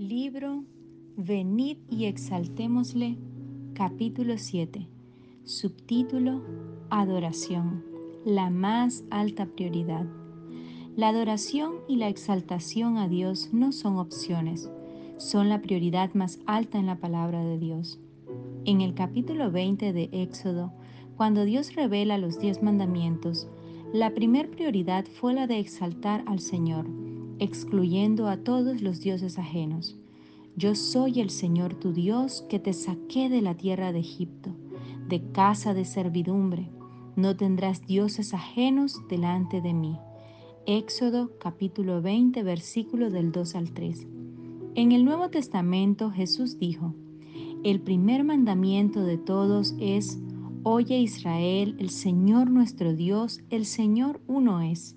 [0.00, 0.64] Libro
[1.18, 3.18] Venid y exaltémosle,
[3.74, 4.88] capítulo 7.
[5.44, 6.42] Subtítulo
[6.88, 7.84] Adoración,
[8.24, 10.06] la más alta prioridad.
[10.96, 14.70] La adoración y la exaltación a Dios no son opciones,
[15.18, 18.00] son la prioridad más alta en la palabra de Dios.
[18.64, 20.72] En el capítulo 20 de Éxodo,
[21.18, 23.48] cuando Dios revela los diez mandamientos,
[23.92, 26.86] la primer prioridad fue la de exaltar al Señor
[27.40, 29.96] excluyendo a todos los dioses ajenos.
[30.56, 34.50] Yo soy el Señor tu Dios que te saqué de la tierra de Egipto,
[35.08, 36.70] de casa de servidumbre.
[37.16, 39.96] No tendrás dioses ajenos delante de mí.
[40.66, 44.06] Éxodo capítulo 20 versículo del 2 al 3.
[44.74, 46.94] En el Nuevo Testamento Jesús dijo,
[47.64, 50.20] el primer mandamiento de todos es,
[50.62, 54.94] Oye Israel, el Señor nuestro Dios, el Señor uno es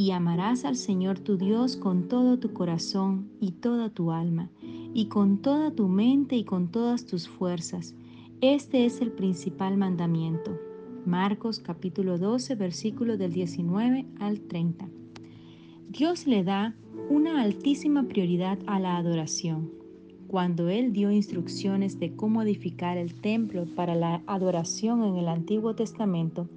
[0.00, 4.48] y amarás al Señor tu Dios con todo tu corazón y toda tu alma,
[4.94, 7.94] y con toda tu mente y con todas tus fuerzas.
[8.40, 10.58] Este es el principal mandamiento.
[11.04, 14.88] Marcos capítulo 12, versículo del 19 al 30.
[15.90, 16.74] Dios le da
[17.10, 19.70] una altísima prioridad a la adoración.
[20.28, 25.74] Cuando Él dio instrucciones de cómo edificar el templo para la adoración en el Antiguo
[25.74, 26.48] Testamento,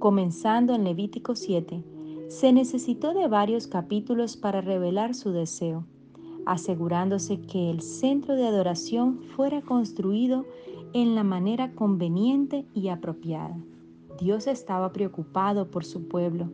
[0.00, 1.84] comenzando en Levítico 7,
[2.28, 5.84] se necesitó de varios capítulos para revelar su deseo,
[6.46, 10.44] asegurándose que el centro de adoración fuera construido
[10.92, 13.56] en la manera conveniente y apropiada.
[14.20, 16.50] Dios estaba preocupado por su pueblo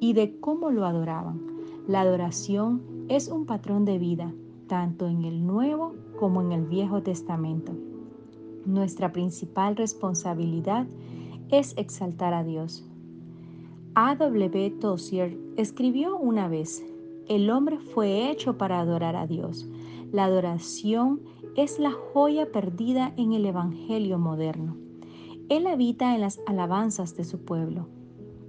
[0.00, 1.40] y de cómo lo adoraban.
[1.86, 4.32] La adoración es un patrón de vida,
[4.66, 7.72] tanto en el Nuevo como en el Viejo Testamento.
[8.66, 10.86] Nuestra principal responsabilidad
[11.48, 12.87] es exaltar a Dios,
[14.00, 14.14] a.
[14.14, 14.70] W.
[14.78, 16.86] Tozier escribió una vez,
[17.26, 19.68] el hombre fue hecho para adorar a Dios.
[20.12, 21.20] La adoración
[21.56, 24.76] es la joya perdida en el Evangelio moderno.
[25.48, 27.88] Él habita en las alabanzas de su pueblo.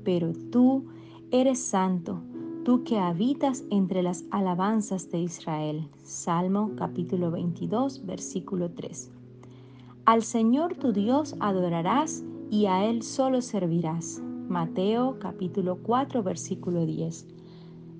[0.04, 0.86] Pero tú
[1.32, 2.22] eres santo,
[2.64, 5.90] tú que habitas entre las alabanzas de Israel.
[6.04, 9.12] Salmo capítulo 22, versículo 3.
[10.06, 14.22] Al Señor tu Dios adorarás y a Él solo servirás.
[14.50, 17.28] Mateo capítulo 4 versículo 10.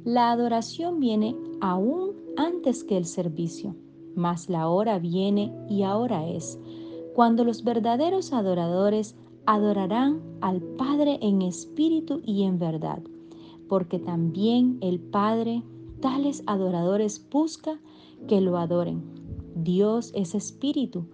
[0.04, 3.76] La adoración viene aún antes que el servicio,
[4.16, 6.60] mas la hora viene y ahora es,
[7.14, 9.16] cuando los verdaderos adoradores
[9.46, 13.04] adorarán al Padre en espíritu y en verdad,
[13.68, 15.64] porque también el Padre
[16.02, 17.80] tales adoradores busca
[18.28, 19.04] que lo adoren.
[19.56, 21.06] Dios es espíritu,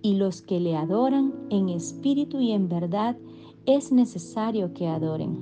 [0.00, 3.18] y los que le adoran en espíritu y en verdad
[3.68, 5.36] es necesario que adoren.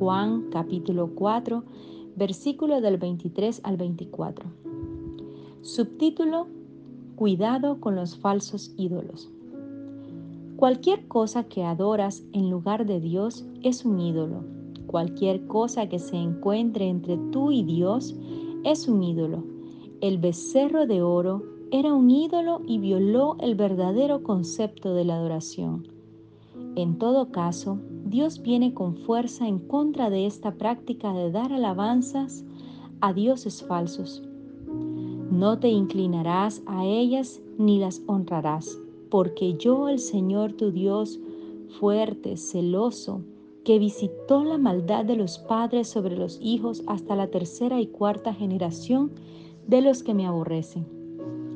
[0.00, 1.62] Juan capítulo 4,
[2.16, 4.50] versículo del 23 al 24.
[5.60, 6.48] Subtítulo
[7.14, 9.30] Cuidado con los falsos ídolos.
[10.56, 14.42] Cualquier cosa que adoras en lugar de Dios es un ídolo.
[14.88, 18.16] Cualquier cosa que se encuentre entre tú y Dios
[18.64, 19.44] es un ídolo.
[20.00, 25.91] El becerro de oro era un ídolo y violó el verdadero concepto de la adoración.
[26.74, 32.44] En todo caso, Dios viene con fuerza en contra de esta práctica de dar alabanzas
[33.00, 34.22] a dioses falsos.
[35.30, 38.78] No te inclinarás a ellas ni las honrarás,
[39.10, 41.20] porque yo, el Señor tu Dios,
[41.78, 43.20] fuerte, celoso,
[43.64, 48.32] que visitó la maldad de los padres sobre los hijos hasta la tercera y cuarta
[48.32, 49.12] generación
[49.66, 50.86] de los que me aborrecen.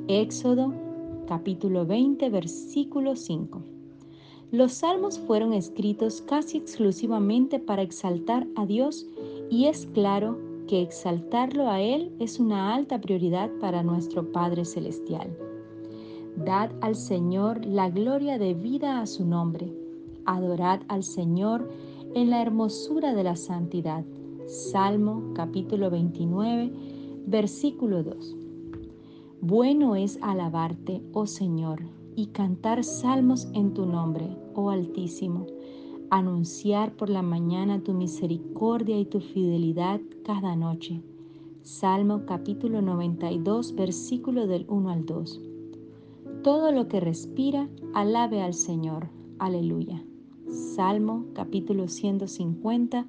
[0.08, 0.72] Éxodo
[1.26, 3.75] capítulo 20 versículo 5.
[4.52, 9.04] Los salmos fueron escritos casi exclusivamente para exaltar a Dios
[9.50, 15.36] y es claro que exaltarlo a Él es una alta prioridad para nuestro Padre Celestial.
[16.36, 19.72] Dad al Señor la gloria de vida a su nombre.
[20.26, 21.68] Adorad al Señor
[22.14, 24.04] en la hermosura de la santidad.
[24.46, 26.72] Salmo capítulo 29,
[27.26, 28.36] versículo 2.
[29.40, 31.80] Bueno es alabarte, oh Señor,
[32.16, 35.46] y cantar salmos en tu nombre, oh Altísimo,
[36.10, 41.02] anunciar por la mañana tu misericordia y tu fidelidad cada noche.
[41.62, 45.40] Salmo capítulo 92, versículo del 1 al 2.
[46.42, 49.08] Todo lo que respira, alabe al Señor.
[49.38, 50.02] Aleluya.
[50.48, 53.06] Salmo capítulo 150,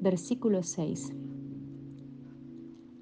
[0.00, 1.12] versículo 6.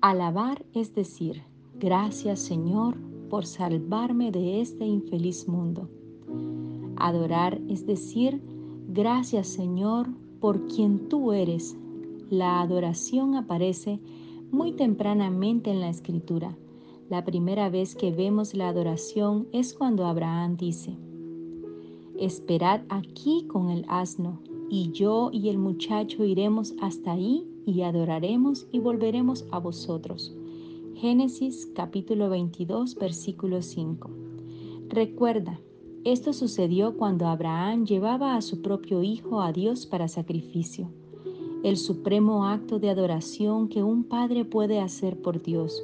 [0.00, 1.42] Alabar es decir,
[1.78, 5.88] gracias Señor por salvarme de este infeliz mundo.
[6.96, 8.42] Adorar es decir,
[8.88, 10.08] gracias Señor
[10.40, 11.76] por quien tú eres.
[12.30, 14.00] La adoración aparece
[14.50, 16.56] muy tempranamente en la escritura.
[17.08, 20.96] La primera vez que vemos la adoración es cuando Abraham dice,
[22.18, 28.66] Esperad aquí con el asno, y yo y el muchacho iremos hasta ahí y adoraremos
[28.72, 30.37] y volveremos a vosotros.
[31.00, 34.10] Génesis capítulo 22 versículo 5.
[34.88, 35.60] Recuerda,
[36.02, 40.90] esto sucedió cuando Abraham llevaba a su propio hijo a Dios para sacrificio,
[41.62, 45.80] el supremo acto de adoración que un padre puede hacer por Dios.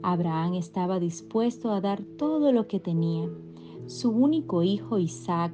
[0.00, 3.28] Abraham estaba dispuesto a dar todo lo que tenía,
[3.84, 5.52] su único hijo Isaac,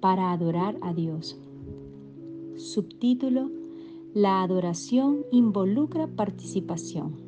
[0.00, 1.40] para adorar a Dios.
[2.56, 3.50] Subtítulo
[4.12, 7.27] La adoración involucra participación.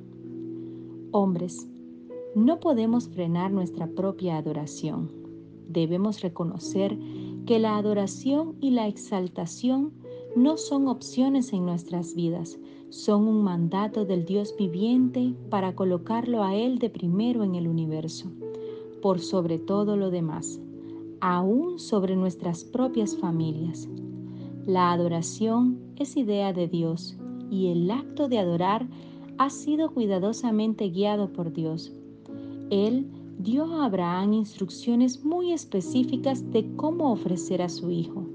[1.13, 1.69] Hombres,
[2.35, 5.21] no podemos frenar nuestra propia adoración
[5.71, 6.99] debemos reconocer
[7.47, 9.93] que la adoración y la exaltación
[10.37, 12.59] no son opciones en nuestras vidas,
[12.89, 18.31] son un mandato del Dios viviente para colocarlo a Él de primero en el universo,
[19.01, 20.61] por sobre todo lo demás,
[21.21, 23.89] aún sobre nuestras propias familias.
[24.67, 27.17] La adoración es idea de Dios
[27.51, 28.89] y el acto de adorar
[29.41, 31.95] ha sido cuidadosamente guiado por Dios.
[32.69, 33.07] Él
[33.39, 38.27] dio a Abraham instrucciones muy específicas de cómo ofrecer a su hijo.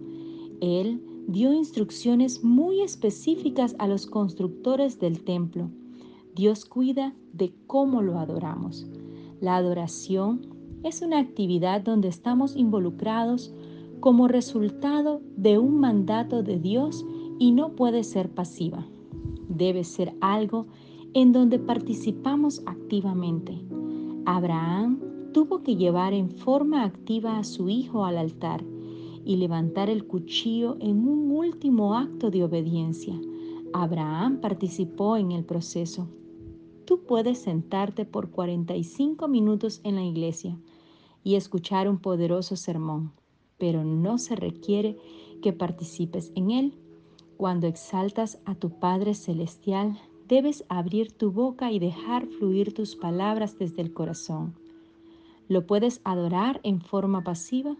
[0.62, 5.70] Él dio instrucciones muy específicas a los constructores del templo.
[6.34, 8.88] Dios cuida de cómo lo adoramos.
[9.42, 10.42] La adoración
[10.82, 13.54] es una actividad donde estamos involucrados
[14.00, 17.06] como resultado de un mandato de Dios
[17.38, 18.88] y no puede ser pasiva.
[19.48, 20.66] Debe ser algo
[21.16, 23.58] en donde participamos activamente.
[24.26, 25.00] Abraham
[25.34, 28.66] tuvo que llevar en forma activa a su hijo al altar
[29.24, 33.18] y levantar el cuchillo en un último acto de obediencia.
[33.72, 36.10] Abraham participó en el proceso.
[36.84, 40.60] Tú puedes sentarte por 45 minutos en la iglesia
[41.24, 43.14] y escuchar un poderoso sermón,
[43.58, 44.98] pero no se requiere
[45.42, 46.74] que participes en él.
[47.38, 49.98] Cuando exaltas a tu Padre Celestial,
[50.28, 54.56] debes abrir tu boca y dejar fluir tus palabras desde el corazón.
[55.48, 57.76] ¿Lo puedes adorar en forma pasiva?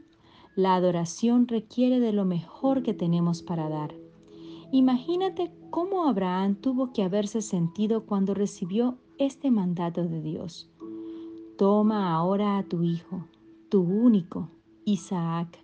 [0.56, 3.96] La adoración requiere de lo mejor que tenemos para dar.
[4.72, 10.70] Imagínate cómo Abraham tuvo que haberse sentido cuando recibió este mandato de Dios.
[11.58, 13.26] Toma ahora a tu hijo,
[13.70, 14.50] tu único,
[14.86, 15.60] Isaac,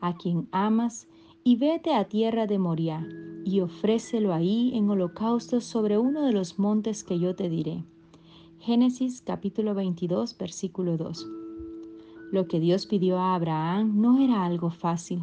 [0.00, 1.06] a quien amas,
[1.46, 3.06] y vete a tierra de Moriah
[3.44, 7.84] y ofrécelo ahí en holocausto sobre uno de los montes que yo te diré.
[8.60, 11.28] Génesis capítulo 22 versículo 2.
[12.32, 15.20] Lo que Dios pidió a Abraham no era algo fácil.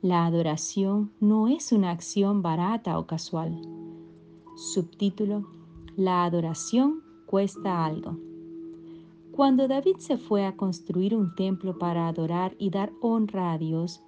[0.00, 3.60] La adoración no es una acción barata o casual.
[4.56, 5.46] Subtítulo
[5.96, 8.16] La adoración cuesta algo.
[9.32, 14.02] Cuando David se fue a construir un templo para adorar y dar honra a Dios,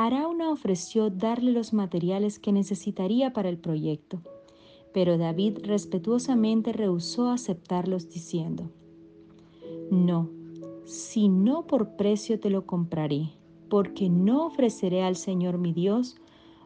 [0.00, 4.20] Arauna ofreció darle los materiales que necesitaría para el proyecto,
[4.94, 8.70] pero David respetuosamente rehusó aceptarlos diciendo,
[9.90, 10.30] No,
[10.84, 13.30] si no por precio te lo compraré,
[13.68, 16.14] porque no ofreceré al Señor mi Dios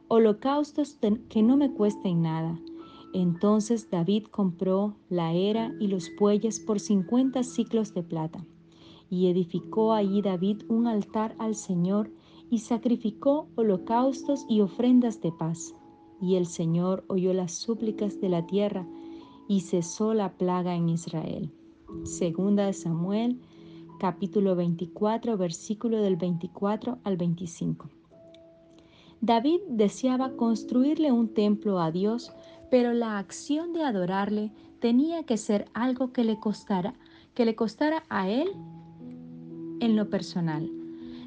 [0.09, 0.99] holocaustos
[1.31, 2.61] que no me cuesten nada.
[3.15, 8.45] Entonces David compró la era y los bueyes por cincuenta ciclos de plata,
[9.09, 12.11] y edificó allí David un altar al Señor
[12.53, 15.75] y sacrificó holocaustos y ofrendas de paz.
[16.21, 18.87] Y el Señor oyó las súplicas de la tierra
[19.49, 21.51] y cesó la plaga en Israel.
[22.05, 23.41] Segunda de Samuel,
[23.99, 27.89] capítulo 24, versículo del 24 al 25.
[29.23, 32.35] David deseaba construirle un templo a Dios,
[32.71, 36.93] pero la acción de adorarle tenía que ser algo que le costara,
[37.33, 38.51] que le costara a él
[39.81, 40.82] en lo personal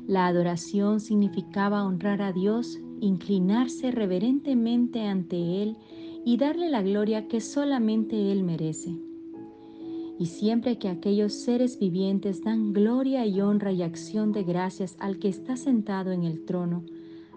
[0.08, 5.78] la adoración significaba honrar a Dios, inclinarse reverentemente ante Él
[6.24, 8.96] y darle la gloria que solamente Él merece.
[10.20, 15.18] Y siempre que aquellos seres vivientes dan gloria y honra y acción de gracias al
[15.18, 16.84] que está sentado en el trono,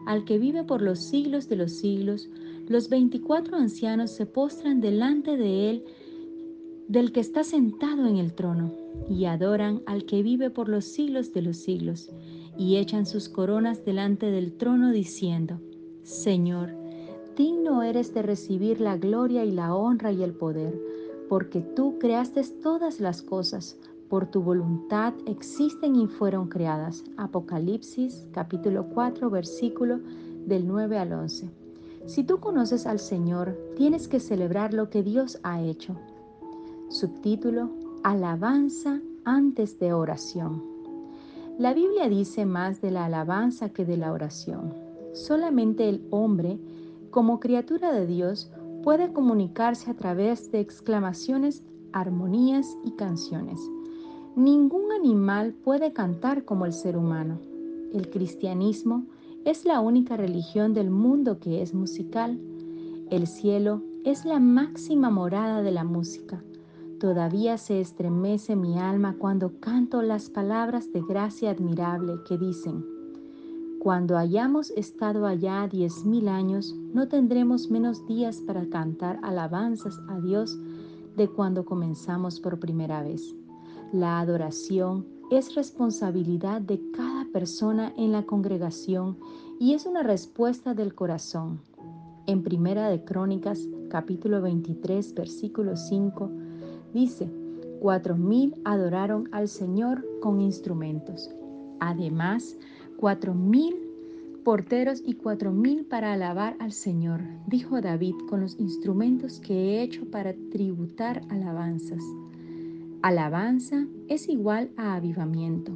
[0.07, 2.29] al que vive por los siglos de los siglos,
[2.69, 5.85] los veinticuatro ancianos se postran delante de Él,
[6.87, 8.73] del que está sentado en el trono,
[9.11, 12.11] y adoran al que vive por los siglos de los siglos
[12.59, 15.61] y echan sus coronas delante del trono diciendo,
[16.03, 16.75] Señor,
[17.37, 20.79] digno eres de recibir la gloria y la honra y el poder,
[21.29, 27.05] porque tú creaste todas las cosas, por tu voluntad existen y fueron creadas.
[27.17, 30.01] Apocalipsis capítulo 4 versículo
[30.47, 31.51] del 9 al 11.
[32.07, 35.95] Si tú conoces al Señor, tienes que celebrar lo que Dios ha hecho.
[36.89, 37.71] Subtítulo
[38.03, 40.78] Alabanza antes de oración.
[41.59, 44.73] La Biblia dice más de la alabanza que de la oración.
[45.13, 46.57] Solamente el hombre,
[47.11, 48.53] como criatura de Dios,
[48.85, 53.61] puede comunicarse a través de exclamaciones, armonías y canciones.
[54.37, 57.41] Ningún animal puede cantar como el ser humano.
[57.93, 59.07] El cristianismo
[59.45, 62.39] es la única religión del mundo que es musical.
[63.11, 66.41] El cielo es la máxima morada de la música.
[67.01, 72.85] Todavía se estremece mi alma cuando canto las palabras de gracia admirable que dicen,
[73.79, 80.19] cuando hayamos estado allá diez mil años, no tendremos menos días para cantar alabanzas a
[80.21, 80.59] Dios
[81.17, 83.37] de cuando comenzamos por primera vez.
[83.93, 89.17] La adoración es responsabilidad de cada persona en la congregación
[89.61, 91.61] y es una respuesta del corazón.
[92.27, 96.31] En Primera de Crónicas, capítulo 23, versículo 5,
[96.93, 97.31] dice,
[97.81, 101.31] cuatro mil adoraron al Señor con instrumentos.
[101.81, 102.57] Además,
[102.97, 103.75] cuatro mil
[104.45, 109.83] porteros y cuatro mil para alabar al Señor, dijo David, con los instrumentos que he
[109.83, 112.03] hecho para tributar alabanzas.
[113.03, 115.73] Alabanza es igual a avivamiento.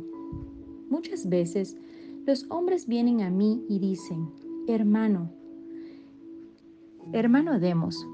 [0.90, 1.76] Muchas veces
[2.26, 4.28] los hombres vienen a mí y dicen,
[4.66, 5.30] hermano,
[7.12, 8.06] hermano Demos,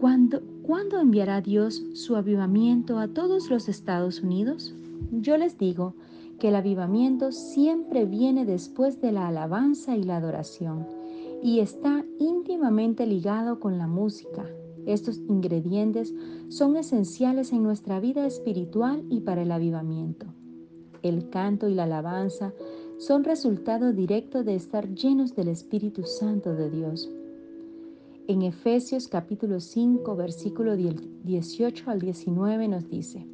[0.00, 4.74] ¿cuándo, ¿cuándo enviará Dios su avivamiento a todos los Estados Unidos?
[5.12, 5.94] Yo les digo
[6.38, 10.86] que el avivamiento siempre viene después de la alabanza y la adoración
[11.42, 14.44] y está íntimamente ligado con la música,
[14.86, 16.14] estos ingredientes
[16.48, 20.26] son esenciales en nuestra vida espiritual y para el avivamiento.
[21.02, 22.54] El canto y la alabanza
[22.98, 27.10] son resultado directo de estar llenos del Espíritu Santo de Dios.
[28.28, 33.26] En Efesios capítulo 5, versículo 18 al 19 nos dice,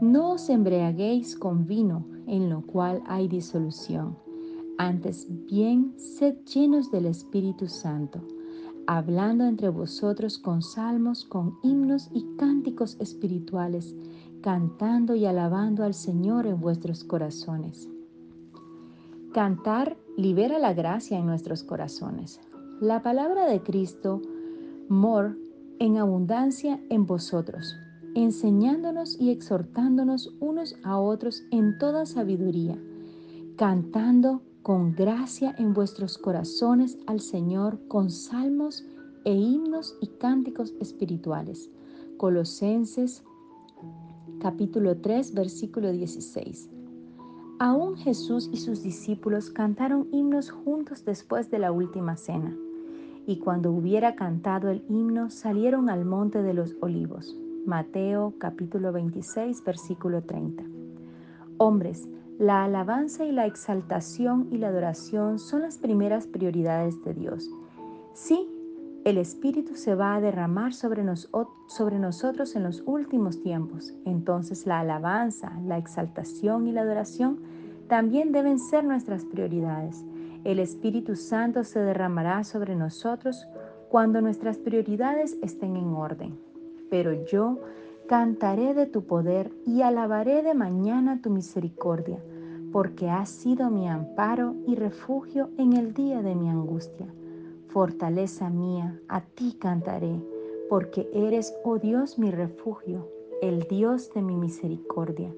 [0.00, 4.18] No os embriaguéis con vino, en lo cual hay disolución,
[4.76, 8.20] antes bien sed llenos del Espíritu Santo
[8.88, 13.94] hablando entre vosotros con salmos, con himnos y cánticos espirituales,
[14.40, 17.86] cantando y alabando al Señor en vuestros corazones.
[19.34, 22.40] Cantar libera la gracia en nuestros corazones.
[22.80, 24.22] La palabra de Cristo,
[24.88, 25.36] mor
[25.80, 27.76] en abundancia en vosotros,
[28.14, 32.78] enseñándonos y exhortándonos unos a otros en toda sabiduría,
[33.56, 38.84] cantando con gracia en vuestros corazones al Señor con salmos
[39.24, 41.68] e himnos y cánticos espirituales.
[42.16, 43.24] Colosenses
[44.38, 46.70] capítulo 3 versículo 16.
[47.58, 52.56] Aún Jesús y sus discípulos cantaron himnos juntos después de la última cena,
[53.28, 57.36] y cuando hubiera cantado el himno salieron al monte de los olivos.
[57.66, 60.64] Mateo capítulo 26 versículo 30.
[61.58, 62.08] Hombres,
[62.38, 67.50] la alabanza y la exaltación y la adoración son las primeras prioridades de Dios.
[68.14, 68.48] Sí,
[69.04, 71.04] el Espíritu se va a derramar sobre,
[71.66, 73.92] sobre, nosotros en los últimos tiempos.
[74.06, 77.40] Entonces la alabanza, la exaltación y la adoración
[77.88, 80.02] también deben ser nuestras prioridades.
[80.44, 83.46] El Espíritu Santo se derramará sobre nosotros
[83.88, 86.38] cuando nuestras prioridades estén en orden.
[86.90, 87.58] Pero yo
[88.08, 92.18] Cantaré de tu poder y alabaré de mañana tu misericordia,
[92.72, 97.06] porque has sido mi amparo y refugio en el día de mi angustia.
[97.66, 100.22] Fortaleza mía, a ti cantaré,
[100.70, 103.06] porque eres, oh Dios, mi refugio,
[103.42, 105.30] el Dios de mi misericordia.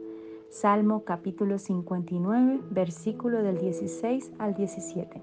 [0.50, 5.23] Salmo capítulo 59, versículo del 16 al 17.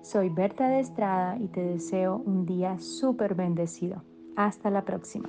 [0.00, 4.04] Soy Berta de Estrada y te deseo un día súper bendecido.
[4.36, 5.28] Hasta la próxima.